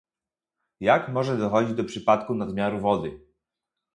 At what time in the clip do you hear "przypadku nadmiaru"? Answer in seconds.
1.83-2.79